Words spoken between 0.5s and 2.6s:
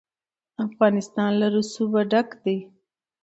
افغانستان له رسوب ډک دی.